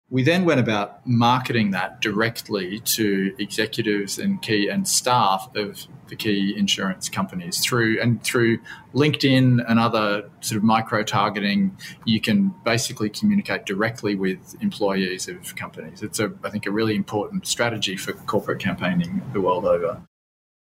[0.09, 6.15] We then went about marketing that directly to executives and key and staff of the
[6.15, 8.59] key insurance companies through and through
[8.93, 11.75] LinkedIn and other sort of micro targeting.
[12.05, 16.03] You can basically communicate directly with employees of companies.
[16.03, 20.03] It's a I think a really important strategy for corporate campaigning the world over.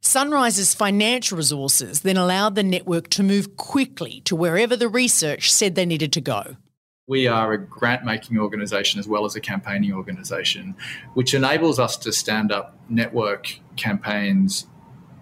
[0.02, 5.76] Sunrise's financial resources then allowed the network to move quickly to wherever the research said
[5.76, 6.58] they needed to go
[7.08, 10.76] we are a grant making organisation as well as a campaigning organisation,
[11.13, 14.67] which enables us to stand up network campaigns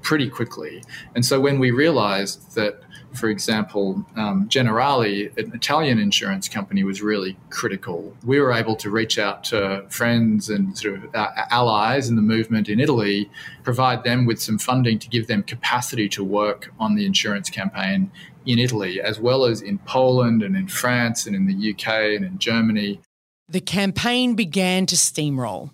[0.01, 0.83] pretty quickly.
[1.13, 2.81] And so when we realised that,
[3.13, 8.89] for example, um, Generali, an Italian insurance company, was really critical, we were able to
[8.89, 13.29] reach out to friends and sort of uh, allies in the movement in Italy,
[13.63, 18.11] provide them with some funding to give them capacity to work on the insurance campaign
[18.45, 22.25] in Italy, as well as in Poland and in France and in the UK and
[22.25, 22.99] in Germany.
[23.47, 25.71] The campaign began to steamroll.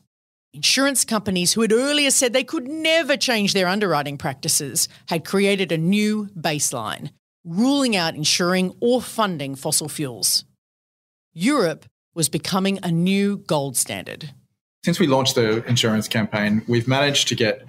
[0.54, 5.72] Insurance companies who had earlier said they could never change their underwriting practices had created
[5.72, 7.12] a new baseline,
[7.46, 10.44] ruling out insuring or funding fossil fuels.
[11.34, 14.32] Europe was becoming a new gold standard.
[14.84, 17.66] Since we launched the insurance campaign, we've managed to get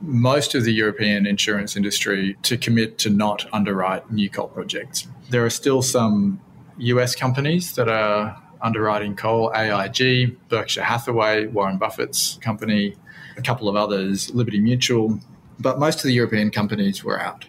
[0.00, 5.06] most of the European insurance industry to commit to not underwrite new coal projects.
[5.28, 6.40] There are still some
[6.78, 12.96] US companies that are underwriting coal, AIG, Berkshire Hathaway, Warren Buffett's company,
[13.36, 15.18] a couple of others, Liberty Mutual,
[15.58, 17.46] but most of the European companies were out.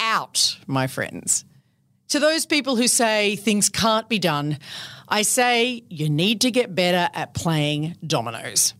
[0.00, 1.44] Out, my friends.
[2.08, 4.58] To those people who say things can't be done,
[5.08, 8.74] I say you need to get better at playing dominoes.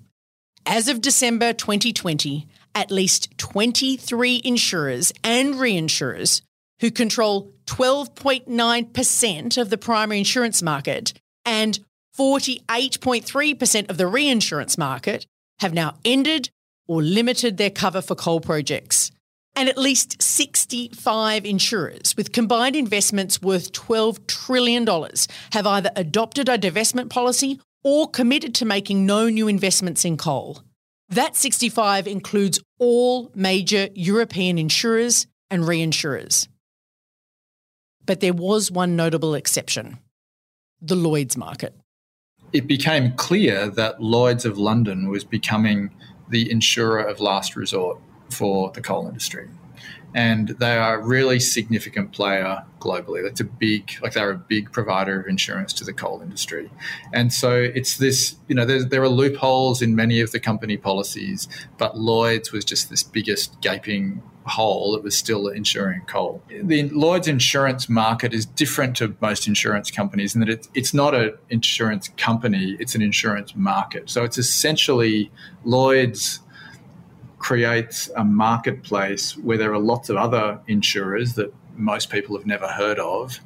[0.66, 6.42] As of December 2020, at least 23 insurers and reinsurers
[6.80, 11.12] who control 12.9% of the primary insurance market
[11.44, 11.78] and
[12.18, 15.26] 48.3% of the reinsurance market
[15.61, 16.50] have now ended
[16.88, 19.10] or limited their cover for coal projects.
[19.56, 24.87] And at least 65 insurers with combined investments worth $12 trillion
[25.52, 30.62] have either adopted a divestment policy or committed to making no new investments in coal.
[31.11, 36.46] That 65 includes all major European insurers and reinsurers.
[38.06, 39.98] But there was one notable exception
[40.81, 41.75] the Lloyd's market.
[42.52, 45.90] It became clear that Lloyd's of London was becoming
[46.31, 47.98] the insurer of last resort
[48.31, 49.48] for the coal industry.
[50.15, 53.23] And they are a really significant player globally.
[53.23, 56.71] That's a big, like they're a big provider of insurance to the coal industry,
[57.13, 58.37] and so it's this.
[58.48, 61.48] You know, there are loopholes in many of the company policies,
[61.79, 66.42] but Lloyd's was just this biggest gaping hole that was still insuring coal.
[66.48, 71.15] The Lloyd's insurance market is different to most insurance companies in that it's, it's not
[71.15, 74.11] an insurance company; it's an insurance market.
[74.11, 75.31] So it's essentially
[75.65, 76.40] Lloyd's
[77.40, 82.68] creates a marketplace where there are lots of other insurers that most people have never
[82.68, 83.40] heard of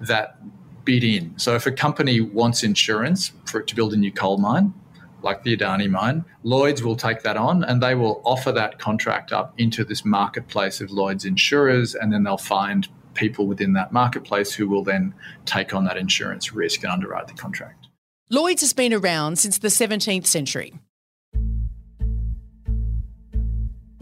[0.00, 0.38] that
[0.84, 1.38] bid in.
[1.38, 4.72] So if a company wants insurance for it to build a new coal mine,
[5.22, 9.32] like the Adani mine, Lloyd's will take that on and they will offer that contract
[9.32, 14.54] up into this marketplace of Lloyd's insurers, and then they'll find people within that marketplace
[14.54, 15.12] who will then
[15.44, 17.88] take on that insurance risk and underwrite the contract.
[18.30, 20.74] Lloyd's has been around since the 17th century.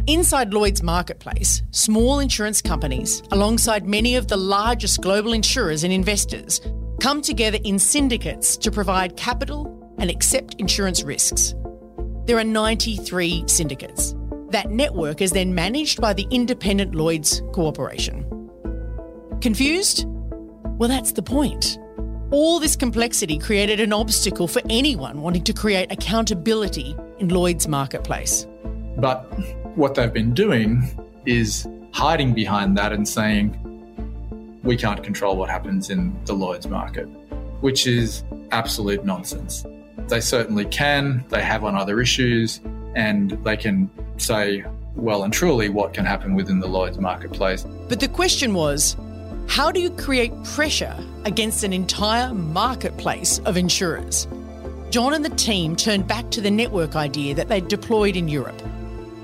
[0.08, 6.62] Inside Lloyd's marketplace, small insurance companies, alongside many of the largest global insurers and investors,
[6.98, 11.54] come together in syndicates to provide capital and accept insurance risks.
[12.24, 14.14] There are 93 syndicates.
[14.48, 18.24] That network is then managed by the independent Lloyd's Corporation.
[19.42, 20.06] Confused?
[20.06, 21.78] Well, that's the point.
[22.30, 28.46] All this complexity created an obstacle for anyone wanting to create accountability in Lloyd's marketplace.
[28.96, 29.32] But
[29.78, 30.82] what they've been doing
[31.24, 33.54] is hiding behind that and saying,
[34.64, 37.04] we can't control what happens in the Lloyd's market,
[37.60, 39.64] which is absolute nonsense.
[40.08, 42.60] They certainly can, they have on other issues,
[42.96, 44.64] and they can say
[44.96, 47.64] well and truly what can happen within the Lloyd's marketplace.
[47.88, 48.96] But the question was
[49.46, 54.26] how do you create pressure against an entire marketplace of insurers?
[54.90, 58.60] John and the team turned back to the network idea that they'd deployed in Europe.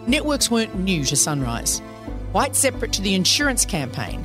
[0.07, 1.81] Networks weren't new to Sunrise.
[2.33, 4.23] Quite separate to the insurance campaign,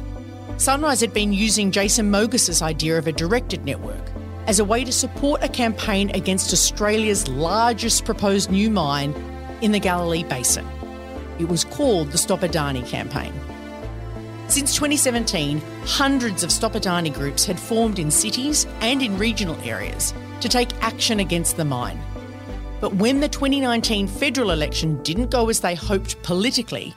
[0.57, 4.03] Sunrise had been using Jason Mogus's idea of a directed network
[4.45, 9.13] as a way to support a campaign against Australia's largest proposed new mine
[9.61, 10.67] in the Galilee Basin.
[11.39, 13.31] It was called the Stop Adani campaign.
[14.49, 20.13] Since 2017, hundreds of Stop Adani groups had formed in cities and in regional areas
[20.41, 22.01] to take action against the mine.
[22.79, 26.93] But when the 2019 federal election didn't go as they hoped politically,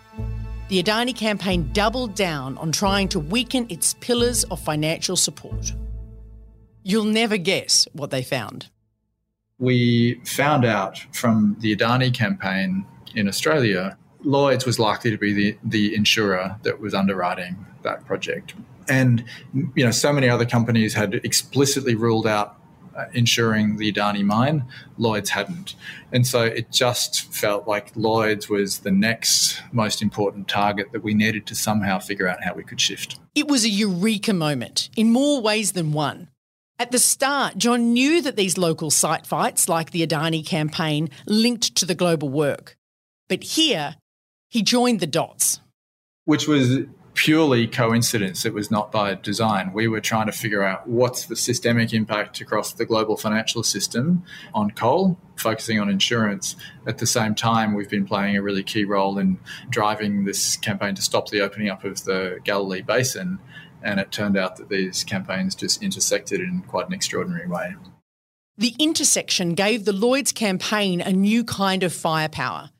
[0.69, 5.73] the Adani campaign doubled down on trying to weaken its pillars of financial support.
[6.85, 8.71] You'll never guess what they found.
[9.59, 15.59] We found out from the Adani campaign in Australia, Lloyd's was likely to be the,
[15.65, 18.55] the insurer that was underwriting that project.
[18.89, 19.25] And
[19.75, 22.57] you know, so many other companies had explicitly ruled out
[23.13, 24.65] insuring the Adani mine,
[24.99, 25.75] Lloyd's hadn't.
[26.13, 31.15] And so it just felt like Lloyd's was the next most important target that we
[31.15, 33.19] needed to somehow figure out how we could shift.
[33.35, 36.29] It was a eureka moment in more ways than one.
[36.79, 41.77] At the start, John knew that these local site fights, like the Adani campaign, linked
[41.77, 42.77] to the global work.
[43.29, 43.97] But here,
[44.49, 45.61] he joined the dots.
[46.25, 46.81] Which was
[47.15, 48.45] purely coincidence.
[48.45, 49.73] It was not by design.
[49.73, 54.25] We were trying to figure out what's the systemic impact across the global financial system
[54.55, 56.57] on coal, focusing on insurance.
[56.87, 59.39] At the same time, we've been playing a really key role in
[59.71, 63.39] driving this campaign to stop the opening up of the Galilee Basin.
[63.83, 67.75] And it turned out that these campaigns just intersected in quite an extraordinary way.
[68.57, 72.71] The intersection gave the Lloyds campaign a new kind of firepower.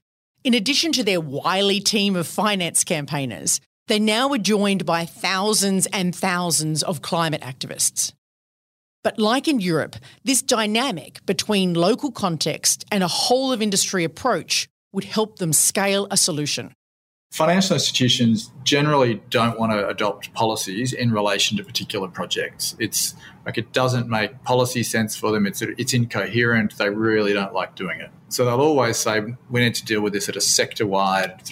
[0.45, 3.61] In addition to their wily team of finance campaigners,
[3.93, 8.15] they now are joined by thousands and thousands of climate activists.
[9.05, 14.67] But like in Europe, this dynamic between local context and a whole of industry approach
[14.95, 16.73] would help them scale a solution
[17.33, 22.77] financial institutions generally don't want to adopt policies in relation to particular projects.
[22.79, 23.15] It's
[23.47, 25.47] like it doesn't make policy sense for them.
[25.47, 26.77] It's it's incoherent.
[26.77, 28.11] They really don't like doing it.
[28.29, 31.43] So they'll always say we need to deal with this at a sector wide,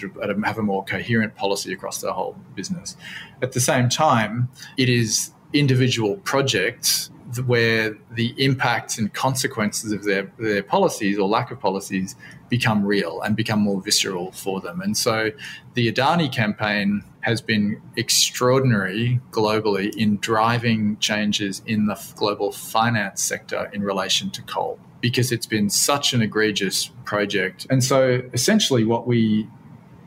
[0.43, 2.95] have a more coherent policy across the whole business.
[3.41, 7.09] At the same time, it is individual projects
[7.45, 12.15] where the impacts and consequences of their, their policies or lack of policies
[12.51, 14.81] become real and become more visceral for them.
[14.81, 15.31] And so
[15.73, 23.71] the Adani campaign has been extraordinary globally in driving changes in the global finance sector
[23.73, 27.65] in relation to coal because it's been such an egregious project.
[27.69, 29.47] And so essentially what we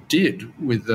[0.09, 0.86] did with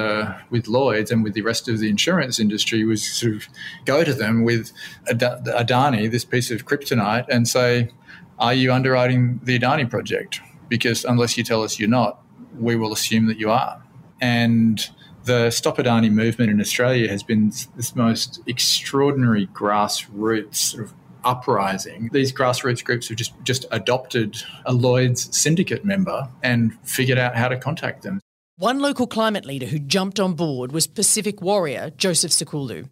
[0.52, 3.47] with Lloyd's and with the rest of the insurance industry was sort of
[3.86, 4.72] go to them with
[5.10, 7.89] Ad- Adani, this piece of kryptonite, and say,
[8.38, 10.41] "Are you underwriting the Adani project?
[10.70, 12.24] Because unless you tell us you're not,
[12.57, 13.84] we will assume that you are."
[14.22, 14.88] And
[15.26, 20.93] the Stop Adani movement in Australia has been this most extraordinary grassroots sort of
[21.24, 22.09] uprising.
[22.13, 27.49] These grassroots groups have just, just adopted a Lloyd's syndicate member and figured out how
[27.49, 28.22] to contact them.
[28.57, 32.89] One local climate leader who jumped on board was Pacific warrior Joseph Sikulu.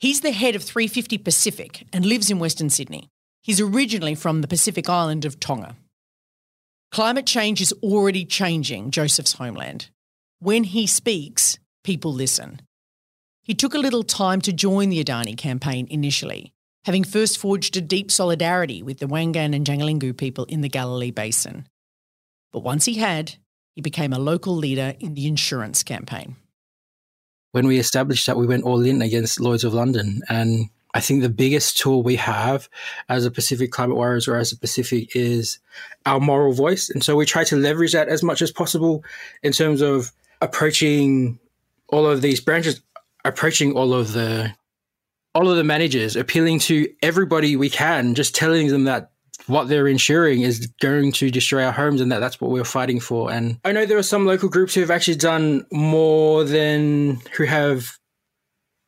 [0.00, 3.08] He's the head of 350 Pacific and lives in Western Sydney.
[3.42, 5.76] He's originally from the Pacific island of Tonga.
[6.94, 9.90] Climate change is already changing Joseph's homeland.
[10.38, 12.60] When he speaks, people listen.
[13.42, 16.52] He took a little time to join the Adani campaign initially,
[16.84, 21.10] having first forged a deep solidarity with the Wangan and Jagalingou people in the Galilee
[21.10, 21.66] Basin.
[22.52, 23.34] But once he had,
[23.74, 26.36] he became a local leader in the insurance campaign.
[27.50, 30.20] When we established that, we went all in against Lloyd's of London.
[30.28, 32.68] And I think the biggest tool we have
[33.08, 35.58] as a Pacific Climate Warriors or as a Pacific is
[36.06, 36.88] our moral voice.
[36.88, 39.04] And so we try to leverage that as much as possible
[39.42, 41.38] in terms of approaching
[41.88, 42.80] all of these branches,
[43.24, 44.54] approaching all of the
[45.34, 49.10] all of the managers, appealing to everybody we can, just telling them that
[49.46, 53.00] what they're insuring is going to destroy our homes and that that's what we're fighting
[53.00, 53.32] for.
[53.32, 57.44] And I know there are some local groups who have actually done more than who
[57.44, 57.98] have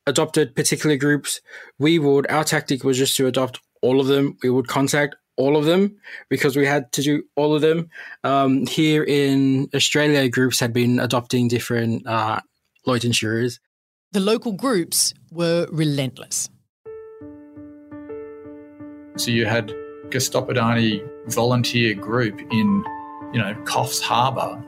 [0.07, 1.41] adopted particular groups.
[1.77, 4.37] We would, our tactic was just to adopt all of them.
[4.41, 5.97] We would contact all of them
[6.29, 7.89] because we had to do all of them.
[8.23, 12.41] Um, here in Australia, groups had been adopting different uh,
[12.87, 13.59] Lloyd insurers.
[14.13, 16.49] The local groups were relentless.
[19.17, 19.73] So you had
[20.13, 20.49] a Stop
[21.27, 22.83] volunteer group in,
[23.33, 24.63] you know, Coffs Harbour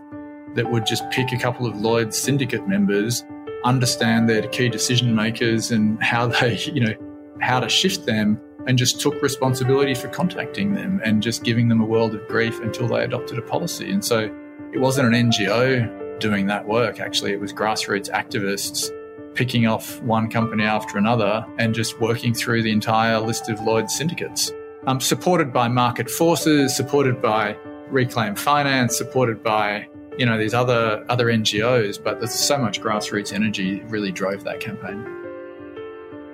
[0.55, 3.23] that would just pick a couple of Lloyd's syndicate members,
[3.64, 6.93] understand their key decision makers and how they, you know,
[7.41, 11.80] how to shift them, and just took responsibility for contacting them and just giving them
[11.80, 13.89] a world of grief until they adopted a policy.
[13.89, 14.30] And so
[14.74, 18.89] it wasn't an NGO doing that work, actually, it was grassroots activists
[19.36, 23.95] picking off one company after another and just working through the entire list of Lloyd's
[23.95, 24.51] syndicates
[24.88, 27.55] um, supported by market forces, supported by
[27.89, 29.88] Reclaim Finance, supported by
[30.20, 32.03] you know these other other NGOs.
[32.03, 35.05] But there's so much grassroots energy really drove that campaign.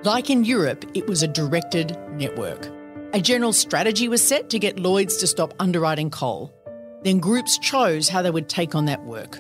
[0.04, 2.68] Like in Europe, it was a directed network.
[3.14, 6.52] A general strategy was set to get Lloyds to stop underwriting coal.
[7.04, 9.40] Then groups chose how they would take on that work.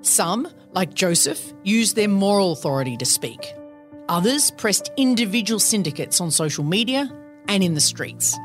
[0.00, 3.54] Some, like Joseph, used their moral authority to speak.
[4.08, 7.10] Others pressed individual syndicates on social media
[7.48, 8.36] and in the streets.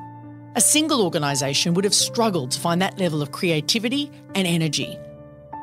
[0.58, 4.97] A single organisation would have struggled to find that level of creativity and energy.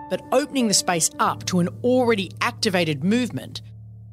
[0.08, 3.60] But opening the space up to an already activated movement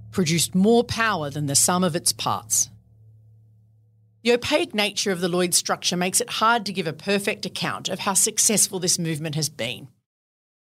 [0.10, 2.72] produced more power than the sum of its parts.
[4.24, 7.88] The opaque nature of the Lloyd structure makes it hard to give a perfect account
[7.88, 9.88] of how successful this movement has been.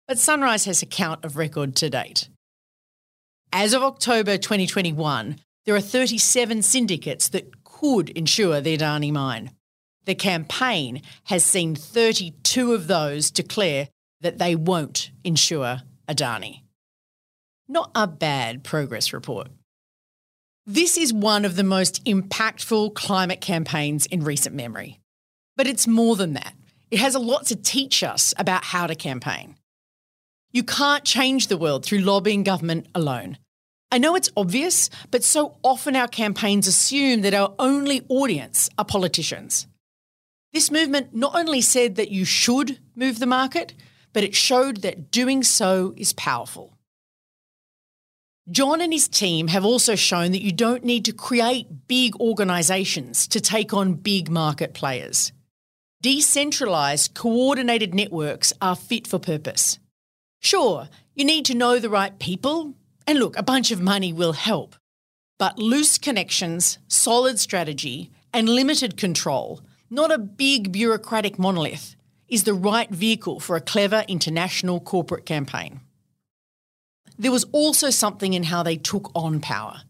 [0.07, 2.29] But Sunrise has a count of record to date.
[3.53, 9.51] As of October 2021, there are 37 syndicates that could insure the Adani mine.
[10.07, 13.89] The campaign has seen 32 of those declare
[14.21, 16.63] that they won't insure Adani.
[17.69, 19.49] Not a bad progress report.
[20.65, 25.01] This is one of the most impactful climate campaigns in recent memory.
[25.57, 26.55] But it's more than that.
[26.91, 29.57] It has a lot to teach us about how to campaign.
[30.53, 33.39] You can't change the world through lobbying government alone.
[33.91, 38.85] I know it's obvious, but so often our campaigns assume that our only audience are
[38.85, 39.67] politicians.
[40.53, 43.75] This movement not only said that you should move the market,
[44.13, 46.77] but it showed that doing so is powerful.
[48.51, 53.27] John and his team have also shown that you don't need to create big organisations
[53.29, 55.33] to take on big market players.
[56.03, 59.81] Decentralised, coordinated networks are fit for purpose.
[60.41, 62.75] Sure, you need to know the right people,
[63.07, 64.77] and look, a bunch of money will help.
[65.39, 69.61] But loose connections, solid strategy, and limited control,
[69.91, 71.97] not a big bureaucratic monolith,
[72.29, 75.81] is the right vehicle for a clever international corporate campaign.
[77.19, 79.83] There was also something in how they took on power.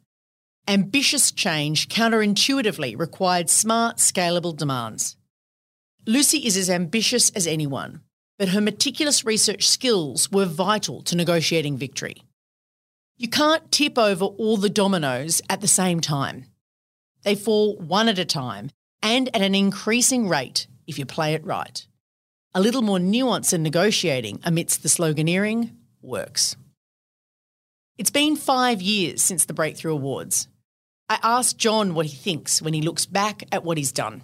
[0.69, 5.17] Ambitious change counterintuitively required smart, scalable demands.
[6.07, 8.01] Lucie is as ambitious as anyone,
[8.39, 12.23] but her meticulous research skills were vital to negotiating victory.
[13.17, 16.45] You can't tip over all the dominoes at the same time.
[17.23, 18.71] They fall one at a time
[19.03, 21.87] and at an increasing rate if you play it right.
[22.55, 26.57] A little more nuance in negotiating amidst the sloganeering works.
[27.99, 30.49] It's been five years since the Breakthrough Awards.
[31.09, 34.23] I asked John what he thinks when he looks back at what he's done.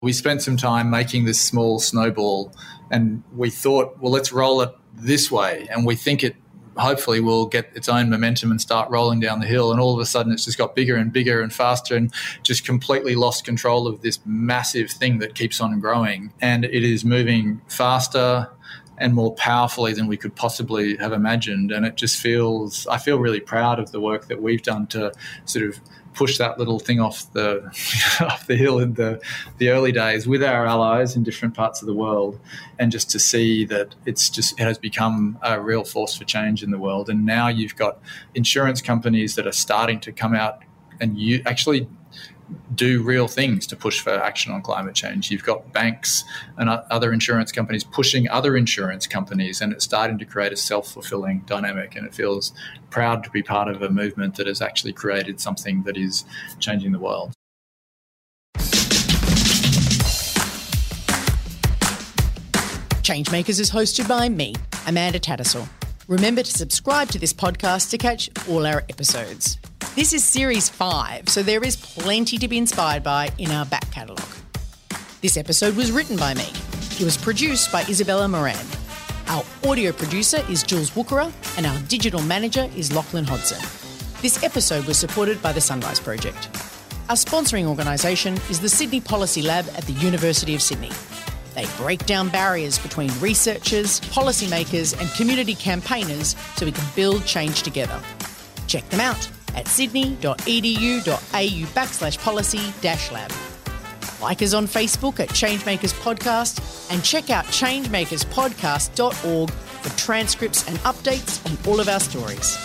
[0.00, 2.52] We spent some time making this small snowball
[2.90, 5.66] and we thought, well, let's roll it this way.
[5.70, 6.36] And we think it
[6.76, 9.70] hopefully will get its own momentum and start rolling down the hill.
[9.72, 12.12] And all of a sudden, it's just got bigger and bigger and faster and
[12.42, 16.32] just completely lost control of this massive thing that keeps on growing.
[16.40, 18.48] And it is moving faster
[18.98, 21.72] and more powerfully than we could possibly have imagined.
[21.72, 25.12] And it just feels, I feel really proud of the work that we've done to
[25.44, 25.80] sort of
[26.14, 27.64] push that little thing off the
[28.20, 29.20] off the hill in the
[29.58, 32.38] the early days with our allies in different parts of the world,
[32.78, 36.62] and just to see that it's just it has become a real force for change
[36.62, 37.08] in the world.
[37.08, 38.00] And now you've got
[38.34, 40.62] insurance companies that are starting to come out
[41.00, 41.88] and you actually
[42.74, 45.30] do real things to push for action on climate change.
[45.30, 46.24] You've got banks
[46.56, 50.92] and other insurance companies pushing other insurance companies, and it's starting to create a self
[50.92, 51.96] fulfilling dynamic.
[51.96, 52.52] And it feels
[52.90, 56.24] proud to be part of a movement that has actually created something that is
[56.60, 57.32] changing the world.
[63.02, 64.54] Changemakers is hosted by me,
[64.86, 65.68] Amanda Tattersall.
[66.08, 69.58] Remember to subscribe to this podcast to catch all our episodes.
[69.94, 73.90] This is series five, so there is plenty to be inspired by in our back
[73.90, 74.24] catalogue.
[75.20, 76.46] This episode was written by me.
[76.98, 78.64] It was produced by Isabella Moran.
[79.26, 83.60] Our audio producer is Jules Wookera, and our digital manager is Lachlan Hodson.
[84.22, 86.48] This episode was supported by the Sunrise Project.
[87.10, 90.92] Our sponsoring organisation is the Sydney Policy Lab at the University of Sydney.
[91.54, 97.62] They break down barriers between researchers, policymakers, and community campaigners so we can build change
[97.62, 98.00] together.
[98.66, 103.30] Check them out at sydney.edu.au backslash policy dash lab.
[104.20, 106.60] Like us on Facebook at Changemakers Podcast
[106.92, 112.56] and check out changemakerspodcast.org for transcripts and updates on all of our stories.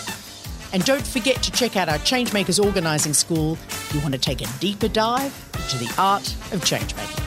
[0.73, 4.41] And don't forget to check out our Changemakers Organising School if you want to take
[4.41, 7.26] a deeper dive into the art of changemaking.